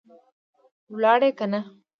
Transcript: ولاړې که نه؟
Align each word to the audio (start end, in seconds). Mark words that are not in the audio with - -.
ولاړې 0.93 1.29
که 1.37 1.45
نه؟ 1.51 1.59